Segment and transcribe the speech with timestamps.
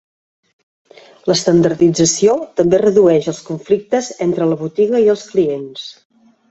[1.31, 5.91] L'estandardització també redueix els conflictes entre la botiga i els clients.